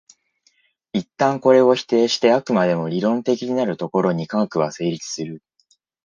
[0.93, 5.43] 一旦これを否定して飽くまでも理論的になるところに科学は成立する。